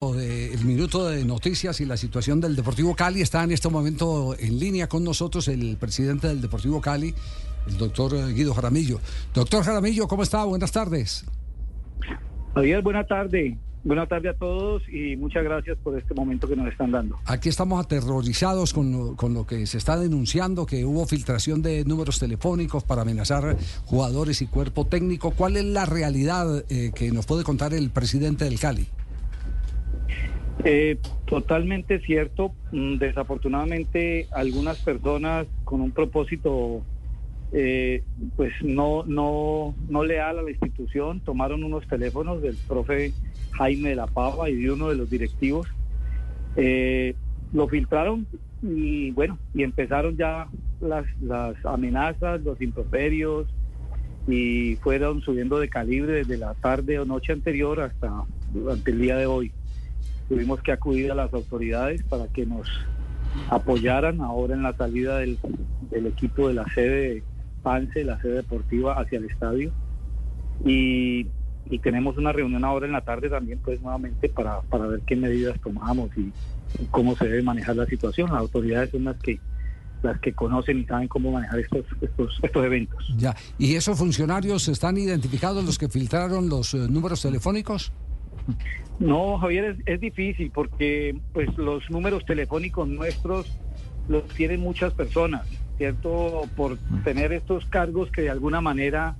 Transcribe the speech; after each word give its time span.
El 0.00 0.64
minuto 0.64 1.08
de 1.08 1.24
noticias 1.24 1.80
y 1.80 1.84
la 1.84 1.96
situación 1.96 2.40
del 2.40 2.54
Deportivo 2.54 2.94
Cali 2.94 3.20
está 3.20 3.42
en 3.42 3.50
este 3.50 3.68
momento 3.68 4.36
en 4.38 4.56
línea 4.56 4.88
con 4.88 5.02
nosotros 5.02 5.48
el 5.48 5.76
presidente 5.76 6.28
del 6.28 6.40
Deportivo 6.40 6.80
Cali, 6.80 7.12
el 7.66 7.76
doctor 7.78 8.32
Guido 8.32 8.54
Jaramillo. 8.54 9.00
Doctor 9.34 9.64
Jaramillo, 9.64 10.06
¿cómo 10.06 10.22
está? 10.22 10.44
Buenas 10.44 10.70
tardes. 10.70 11.26
Javier, 12.54 12.80
buena 12.80 13.04
tarde. 13.08 13.58
Buenas 13.82 14.08
tardes 14.08 14.36
a 14.36 14.38
todos 14.38 14.84
y 14.88 15.16
muchas 15.16 15.42
gracias 15.42 15.76
por 15.82 15.98
este 15.98 16.14
momento 16.14 16.46
que 16.46 16.54
nos 16.54 16.68
están 16.68 16.92
dando. 16.92 17.18
Aquí 17.24 17.48
estamos 17.48 17.84
aterrorizados 17.84 18.72
con 18.72 18.92
lo, 18.92 19.16
con 19.16 19.34
lo 19.34 19.48
que 19.48 19.66
se 19.66 19.78
está 19.78 19.98
denunciando, 19.98 20.64
que 20.64 20.84
hubo 20.84 21.06
filtración 21.06 21.60
de 21.60 21.84
números 21.84 22.20
telefónicos 22.20 22.84
para 22.84 23.02
amenazar 23.02 23.56
jugadores 23.86 24.42
y 24.42 24.46
cuerpo 24.46 24.86
técnico. 24.86 25.32
¿Cuál 25.32 25.56
es 25.56 25.64
la 25.64 25.86
realidad 25.86 26.64
eh, 26.68 26.92
que 26.94 27.10
nos 27.10 27.26
puede 27.26 27.42
contar 27.42 27.74
el 27.74 27.90
presidente 27.90 28.44
del 28.44 28.60
Cali? 28.60 28.86
Eh, 30.64 30.98
totalmente 31.26 32.00
cierto. 32.00 32.52
Mm, 32.72 32.96
desafortunadamente, 32.96 34.26
algunas 34.32 34.78
personas 34.78 35.46
con 35.64 35.80
un 35.80 35.92
propósito, 35.92 36.82
eh, 37.52 38.02
pues 38.36 38.52
no, 38.62 39.04
no, 39.06 39.74
no 39.88 40.04
leal 40.04 40.38
a 40.38 40.42
la 40.42 40.50
institución, 40.50 41.20
tomaron 41.20 41.64
unos 41.64 41.86
teléfonos 41.86 42.42
del 42.42 42.56
profe 42.66 43.12
Jaime 43.52 43.90
de 43.90 43.96
la 43.96 44.06
Pava 44.06 44.50
y 44.50 44.56
de 44.56 44.72
uno 44.72 44.88
de 44.88 44.96
los 44.96 45.08
directivos. 45.08 45.68
Eh, 46.56 47.14
lo 47.52 47.68
filtraron 47.68 48.26
y 48.62 49.12
bueno, 49.12 49.38
y 49.54 49.62
empezaron 49.62 50.16
ya 50.16 50.48
las, 50.80 51.06
las 51.22 51.54
amenazas, 51.64 52.40
los 52.42 52.60
improperios 52.60 53.46
y 54.26 54.76
fueron 54.76 55.22
subiendo 55.22 55.58
de 55.58 55.68
calibre 55.68 56.12
desde 56.12 56.36
la 56.36 56.54
tarde 56.54 56.98
o 56.98 57.04
noche 57.04 57.32
anterior 57.32 57.80
hasta 57.80 58.24
durante 58.52 58.90
el 58.90 59.00
día 59.00 59.16
de 59.16 59.26
hoy 59.26 59.52
tuvimos 60.28 60.62
que 60.62 60.72
acudir 60.72 61.10
a 61.10 61.14
las 61.14 61.32
autoridades 61.32 62.02
para 62.04 62.28
que 62.28 62.46
nos 62.46 62.68
apoyaran 63.50 64.20
ahora 64.20 64.54
en 64.54 64.62
la 64.62 64.76
salida 64.76 65.18
del, 65.18 65.38
equipo 65.90 66.48
de 66.48 66.54
la 66.54 66.66
sede 66.74 67.22
PANSE, 67.62 68.04
la 68.04 68.20
sede 68.20 68.34
deportiva, 68.34 68.94
hacia 68.94 69.18
el 69.18 69.24
estadio. 69.24 69.72
Y, 70.64 71.26
tenemos 71.82 72.16
una 72.16 72.32
reunión 72.32 72.64
ahora 72.64 72.86
en 72.86 72.92
la 72.92 73.02
tarde 73.02 73.28
también, 73.28 73.58
pues 73.62 73.80
nuevamente, 73.82 74.30
para, 74.30 74.62
para 74.62 74.86
ver 74.86 75.00
qué 75.06 75.16
medidas 75.16 75.60
tomamos 75.60 76.10
y, 76.16 76.32
cómo 76.90 77.16
se 77.16 77.26
debe 77.26 77.42
manejar 77.42 77.76
la 77.76 77.86
situación. 77.86 78.30
Las 78.30 78.40
autoridades 78.40 78.90
son 78.90 79.04
las 79.04 79.16
que 79.16 79.40
las 80.02 80.20
que 80.20 80.32
conocen 80.32 80.78
y 80.78 80.84
saben 80.84 81.08
cómo 81.08 81.32
manejar 81.32 81.58
estos, 81.58 81.84
estos, 82.00 82.38
estos 82.40 82.64
eventos. 82.64 83.04
Ya, 83.16 83.34
¿y 83.58 83.74
esos 83.74 83.98
funcionarios 83.98 84.68
están 84.68 84.96
identificados 84.96 85.64
los 85.64 85.76
que 85.76 85.88
filtraron 85.88 86.48
los 86.48 86.72
eh, 86.74 86.86
números 86.88 87.22
telefónicos? 87.22 87.92
No, 88.98 89.38
Javier, 89.38 89.76
es, 89.86 90.00
difícil 90.00 90.50
porque 90.52 91.16
pues 91.32 91.56
los 91.56 91.88
números 91.90 92.24
telefónicos 92.24 92.88
nuestros 92.88 93.58
los 94.08 94.26
tienen 94.28 94.60
muchas 94.60 94.92
personas, 94.92 95.46
¿cierto? 95.76 96.42
Por 96.56 96.78
tener 97.04 97.32
estos 97.32 97.64
cargos 97.66 98.10
que 98.10 98.22
de 98.22 98.30
alguna 98.30 98.60
manera 98.60 99.16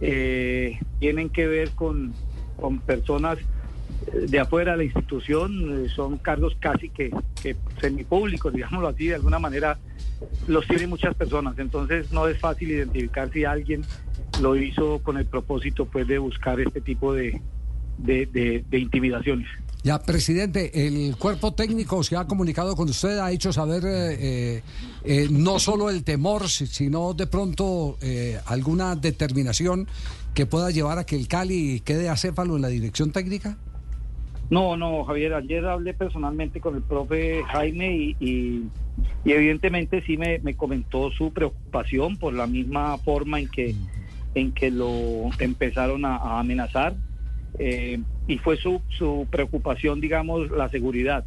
eh, 0.00 0.78
tienen 0.98 1.28
que 1.28 1.46
ver 1.46 1.70
con, 1.70 2.14
con 2.56 2.78
personas 2.78 3.38
eh, 4.06 4.26
de 4.28 4.38
afuera 4.38 4.72
de 4.72 4.78
la 4.78 4.84
institución, 4.84 5.84
eh, 5.84 5.88
son 5.90 6.16
cargos 6.16 6.56
casi 6.58 6.88
que, 6.88 7.10
que 7.42 7.56
semipúblicos, 7.80 8.52
digámoslo 8.52 8.88
así, 8.88 9.08
de 9.08 9.16
alguna 9.16 9.38
manera 9.38 9.78
los 10.46 10.66
tienen 10.66 10.88
muchas 10.88 11.14
personas, 11.14 11.58
entonces 11.58 12.12
no 12.12 12.28
es 12.28 12.38
fácil 12.38 12.70
identificar 12.70 13.30
si 13.30 13.44
alguien 13.44 13.82
lo 14.40 14.56
hizo 14.56 15.00
con 15.02 15.18
el 15.18 15.26
propósito 15.26 15.84
pues 15.84 16.06
de 16.06 16.18
buscar 16.18 16.60
este 16.60 16.80
tipo 16.80 17.12
de, 17.12 17.40
de, 17.98 18.64
intimidaciones. 18.72 19.46
Ya, 19.84 20.00
presidente, 20.00 20.86
el 20.86 21.16
cuerpo 21.16 21.54
técnico 21.54 22.02
se 22.02 22.16
ha 22.16 22.26
comunicado 22.26 22.74
con 22.74 22.88
usted, 22.88 23.18
ha 23.18 23.30
hecho 23.30 23.52
saber 23.52 23.84
eh, 23.84 24.16
eh, 24.20 24.62
eh, 25.04 25.28
no 25.30 25.58
solo 25.60 25.88
el 25.88 26.02
temor, 26.02 26.48
sino 26.48 27.14
de 27.14 27.26
pronto 27.26 27.96
alguna 28.46 28.96
determinación 28.96 29.86
que 30.34 30.46
pueda 30.46 30.70
llevar 30.70 30.98
a 30.98 31.06
que 31.06 31.16
el 31.16 31.28
Cali 31.28 31.80
quede 31.80 32.08
acéfalo 32.08 32.56
en 32.56 32.62
la 32.62 32.68
dirección 32.68 33.12
técnica. 33.12 33.56
No, 34.50 34.76
no, 34.76 35.04
Javier, 35.04 35.34
ayer 35.34 35.64
hablé 35.66 35.92
personalmente 35.94 36.60
con 36.60 36.74
el 36.74 36.82
profe 36.82 37.42
Jaime 37.44 37.94
y, 37.94 38.16
y, 38.18 38.62
evidentemente 39.26 40.02
sí 40.02 40.16
me, 40.16 40.40
comentó 40.54 41.10
su 41.10 41.32
preocupación 41.32 42.16
por 42.16 42.32
la 42.32 42.46
misma 42.46 42.96
forma 42.98 43.40
en 43.40 43.48
que, 43.48 43.74
en 44.34 44.52
que 44.52 44.70
lo 44.70 45.30
empezaron 45.38 46.04
a 46.04 46.40
amenazar. 46.40 46.96
Eh, 47.58 48.00
y 48.26 48.38
fue 48.38 48.56
su, 48.56 48.80
su 48.88 49.26
preocupación, 49.30 50.00
digamos, 50.00 50.50
la 50.50 50.68
seguridad 50.68 51.24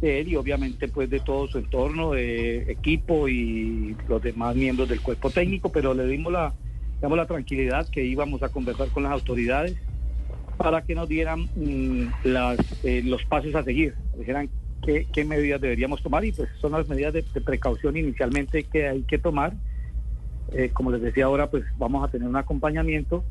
de 0.00 0.20
él 0.20 0.28
y 0.28 0.36
obviamente 0.36 0.88
pues 0.88 1.08
de 1.08 1.20
todo 1.20 1.46
su 1.46 1.58
entorno, 1.58 2.12
de 2.12 2.70
equipo 2.70 3.28
y 3.28 3.96
los 4.08 4.22
demás 4.22 4.54
miembros 4.54 4.88
del 4.88 5.00
cuerpo 5.00 5.30
técnico, 5.30 5.70
pero 5.70 5.94
le 5.94 6.06
dimos 6.06 6.32
la, 6.32 6.54
digamos, 6.96 7.16
la 7.16 7.26
tranquilidad 7.26 7.88
que 7.88 8.04
íbamos 8.04 8.42
a 8.42 8.48
conversar 8.48 8.88
con 8.88 9.04
las 9.04 9.12
autoridades 9.12 9.76
para 10.56 10.82
que 10.82 10.94
nos 10.94 11.08
dieran 11.08 11.48
mm, 11.54 12.08
las, 12.24 12.58
eh, 12.84 13.02
los 13.04 13.24
pasos 13.24 13.54
a 13.54 13.62
seguir, 13.62 13.94
dijeran 14.18 14.48
qué, 14.84 15.06
qué, 15.12 15.24
medidas 15.24 15.60
deberíamos 15.60 16.02
tomar 16.02 16.24
y 16.24 16.32
pues 16.32 16.48
son 16.60 16.72
las 16.72 16.88
medidas 16.88 17.12
de, 17.12 17.22
precaución 17.22 17.96
inicialmente 17.96 18.64
que 18.64 18.88
hay 18.88 19.02
que 19.02 19.18
tomar. 19.18 19.54
Eh, 20.52 20.70
como 20.72 20.92
les 20.92 21.02
decía 21.02 21.24
ahora, 21.24 21.50
pues 21.50 21.64
vamos 21.76 22.04
a 22.04 22.10
tener 22.10 22.28
un 22.28 22.36
acompañamiento 22.36 23.24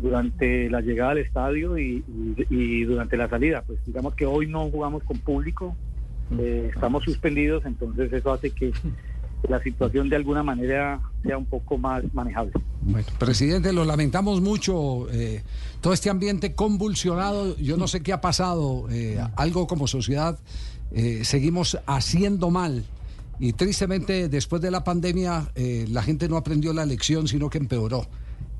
durante 0.00 0.70
la 0.70 0.80
llegada 0.80 1.12
al 1.12 1.18
estadio 1.18 1.78
y, 1.78 2.84
durante 2.84 3.16
la 3.16 3.28
salida. 3.28 3.62
Pues 3.66 3.78
digamos 3.86 4.14
que 4.14 4.26
hoy 4.26 4.46
no 4.46 4.70
jugamos 4.70 5.02
con 5.04 5.18
público, 5.18 5.74
eh, 6.38 6.70
estamos 6.74 7.04
suspendidos, 7.04 7.64
entonces 7.66 8.12
eso 8.12 8.32
hace 8.32 8.50
que 8.50 8.72
la 9.48 9.62
situación 9.62 10.08
de 10.08 10.16
alguna 10.16 10.42
manera 10.42 11.00
sea 11.22 11.38
un 11.38 11.46
poco 11.46 11.78
más 11.78 12.02
manejable. 12.14 12.52
Bueno, 12.82 13.06
presidente, 13.18 13.72
lo 13.72 13.84
lamentamos 13.84 14.40
mucho, 14.40 15.10
eh, 15.10 15.42
todo 15.80 15.92
este 15.92 16.10
ambiente 16.10 16.54
convulsionado, 16.54 17.56
yo 17.58 17.76
no 17.76 17.86
sé 17.86 18.02
qué 18.02 18.12
ha 18.12 18.20
pasado, 18.20 18.86
eh, 18.90 19.18
algo 19.36 19.66
como 19.66 19.86
sociedad 19.86 20.38
seguimos 21.22 21.78
haciendo 21.86 22.50
mal. 22.50 22.84
Y 23.40 23.54
tristemente, 23.54 24.28
después 24.28 24.60
de 24.60 24.70
la 24.70 24.84
pandemia, 24.84 25.50
la 25.88 26.02
gente 26.02 26.28
no 26.28 26.36
aprendió 26.36 26.74
la 26.74 26.84
lección, 26.84 27.28
sino 27.28 27.48
que 27.48 27.56
empeoró 27.56 28.06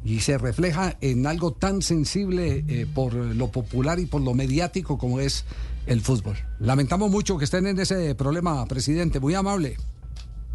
y 0.04 0.20
se 0.20 0.38
refleja 0.38 0.96
en 1.00 1.26
algo 1.26 1.52
tan 1.52 1.82
sensible 1.82 2.64
eh, 2.68 2.86
por 2.92 3.14
lo 3.14 3.48
popular 3.50 3.98
y 3.98 4.06
por 4.06 4.20
lo 4.20 4.34
mediático 4.34 4.98
como 4.98 5.20
es 5.20 5.44
el 5.86 6.00
fútbol. 6.00 6.36
Lamentamos 6.58 7.10
mucho 7.10 7.38
que 7.38 7.44
estén 7.44 7.66
en 7.66 7.78
ese 7.78 8.14
problema, 8.14 8.66
presidente. 8.66 9.20
Muy 9.20 9.34
amable. 9.34 9.76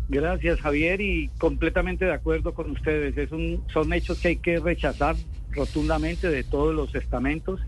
Gracias, 0.10 0.62
Javier, 0.62 1.02
y 1.02 1.30
completamente 1.38 2.06
de 2.06 2.14
acuerdo 2.14 2.54
con 2.54 2.72
ustedes. 2.72 3.18
Es 3.18 3.32
un, 3.32 3.64
son 3.74 3.92
hechos 3.92 4.20
que 4.20 4.30
hay 4.30 4.38
que 4.38 4.60
rechazar 4.60 5.16
rotundamente 5.52 6.30
de 6.30 6.44
todos 6.44 6.74
los 6.74 6.96
estamentos. 6.96 7.60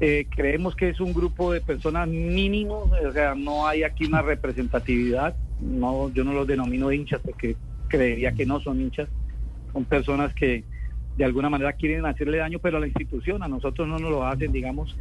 Eh, 0.00 0.26
creemos 0.34 0.74
que 0.74 0.88
es 0.88 0.98
un 0.98 1.12
grupo 1.12 1.52
de 1.52 1.60
personas 1.60 2.08
mínimo, 2.08 2.90
o 3.06 3.12
sea, 3.12 3.34
no 3.34 3.68
hay 3.68 3.82
aquí 3.84 4.06
una 4.06 4.22
representatividad. 4.22 5.36
No, 5.60 6.10
yo 6.12 6.24
no 6.24 6.32
los 6.32 6.46
denomino 6.46 6.90
hinchas 6.90 7.20
porque 7.22 7.54
creería 7.88 8.32
que 8.32 8.46
no 8.46 8.60
son 8.60 8.80
hinchas. 8.80 9.08
Son 9.72 9.84
personas 9.84 10.34
que 10.34 10.64
de 11.16 11.24
alguna 11.24 11.50
manera 11.50 11.72
quieren 11.72 12.06
hacerle 12.06 12.38
daño, 12.38 12.58
pero 12.58 12.76
a 12.76 12.80
la 12.80 12.86
institución, 12.86 13.42
a 13.42 13.48
nosotros 13.48 13.86
no 13.86 13.98
nos 13.98 14.10
lo 14.10 14.26
hacen, 14.26 14.52
digamos, 14.52 14.96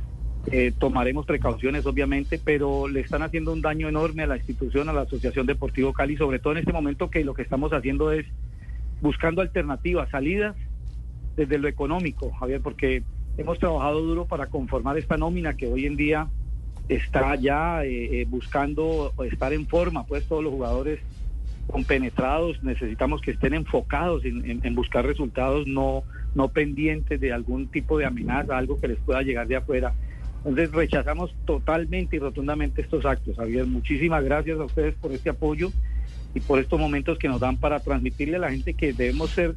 eh, 0.52 0.72
tomaremos 0.78 1.26
precauciones 1.26 1.86
obviamente, 1.86 2.40
pero 2.44 2.88
le 2.88 3.02
están 3.02 3.22
haciendo 3.22 3.54
un 3.54 3.62
daño 3.62 3.88
enorme 3.88 4.24
a 4.24 4.28
la 4.28 4.38
institución, 4.38 4.90
a 4.90 4.94
la 4.94 5.02
Asociación 5.02 5.46
Deportivo 5.46 5.94
Cali, 5.94 6.18
sobre 6.18 6.40
todo 6.40 6.54
en 6.54 6.60
este 6.60 6.74
momento 6.74 7.10
que 7.10 7.24
lo 7.24 7.34
que 7.34 7.42
estamos 7.42 7.74
haciendo 7.74 8.12
es 8.12 8.26
buscando 9.02 9.42
alternativas, 9.42 10.10
salidas 10.10 10.56
desde 11.36 11.58
lo 11.58 11.68
económico, 11.68 12.32
Javier, 12.32 12.62
porque 12.62 13.04
hemos 13.38 13.60
trabajado 13.60 14.02
duro 14.02 14.26
para 14.26 14.48
conformar 14.48 14.98
esta 14.98 15.18
nómina 15.18 15.56
que 15.56 15.68
hoy 15.68 15.86
en 15.86 15.96
día 15.96 16.28
está 16.90 17.36
ya 17.36 17.84
eh, 17.86 18.22
eh, 18.22 18.26
buscando 18.28 19.14
estar 19.32 19.54
en 19.54 19.68
forma, 19.68 20.06
pues 20.06 20.26
todos 20.26 20.44
los 20.44 20.52
jugadores 20.52 21.00
compenetrados, 21.70 22.62
necesitamos 22.64 23.22
que 23.22 23.32
estén 23.32 23.54
enfocados 23.54 24.24
en, 24.26 24.76
buscar 24.76 25.06
resultados, 25.06 25.68
no, 25.68 26.04
no 26.36 26.50
pendientes 26.50 27.20
de 27.20 27.32
algún 27.32 27.68
tipo 27.68 27.98
de 27.98 28.06
amenaza, 28.06 28.58
algo 28.58 28.80
que 28.80 28.88
les 28.88 28.98
pueda 29.00 29.22
llegar 29.22 29.48
de 29.48 29.58
afuera. 29.58 29.94
Entonces 30.40 30.72
rechazamos 30.72 31.36
totalmente 31.46 32.16
y 32.16 32.20
rotundamente 32.20 32.82
estos 32.82 33.06
actos. 33.06 33.36
Javier, 33.38 33.66
muchísimas 33.66 34.24
gracias 34.24 34.60
a 34.60 34.64
ustedes 34.64 34.96
por 34.96 35.12
este 35.12 35.30
apoyo 35.30 35.72
y 36.34 36.40
por 36.40 36.60
estos 36.60 36.80
momentos 36.80 37.18
que 37.18 37.28
nos 37.28 37.40
dan 37.40 37.58
para 37.58 37.80
transmitirle 37.80 38.38
a 38.38 38.40
la 38.40 38.52
gente 38.52 38.74
que 38.74 38.94
debemos 38.94 39.32
ser 39.32 39.54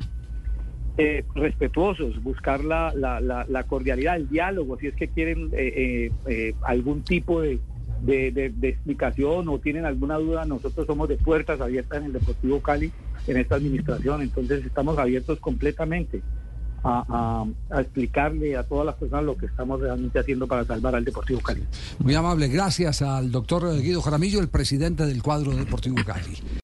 eh, 0.98 1.24
respetuosos, 1.34 2.22
buscar 2.22 2.64
la, 2.64 2.92
la, 2.94 3.20
la, 3.20 3.62
cordialidad, 3.64 4.16
el 4.16 4.28
diálogo, 4.28 4.76
si 4.78 4.88
es 4.88 4.94
que 4.94 5.08
quieren 5.08 5.50
eh, 5.52 6.10
eh, 6.26 6.54
algún 6.62 7.02
tipo 7.02 7.40
de, 7.40 7.58
de, 8.02 8.52
explicación 8.62 9.48
o 9.48 9.58
tienen 9.58 9.84
alguna 9.84 10.16
duda, 10.16 10.44
nosotros 10.44 10.86
somos 10.86 11.08
de 11.08 11.16
puertas 11.16 11.60
abiertas 11.60 11.98
en 11.98 12.04
el 12.06 12.12
Deportivo 12.12 12.60
Cali, 12.60 12.92
en 13.26 13.36
esta 13.36 13.54
administración, 13.54 14.22
entonces 14.22 14.64
estamos 14.64 14.98
abiertos 14.98 15.38
completamente 15.38 16.22
a, 16.84 17.44
explicarle 17.78 18.56
a 18.56 18.64
todas 18.64 18.86
las 18.86 18.96
personas 18.96 19.24
lo 19.24 19.36
que 19.36 19.46
estamos 19.46 19.80
realmente 19.80 20.18
haciendo 20.18 20.48
para 20.48 20.64
salvar 20.64 20.96
al 20.96 21.04
Deportivo 21.04 21.40
Cali. 21.40 21.62
Muy 22.00 22.14
amable, 22.14 22.48
gracias 22.48 23.02
al 23.02 23.30
doctor 23.30 23.80
Guido 23.80 24.02
Jaramillo, 24.02 24.40
el 24.40 24.48
presidente 24.48 25.06
del 25.06 25.22
cuadro 25.22 25.54
Deportivo 25.54 25.96
Cali. 26.04 26.38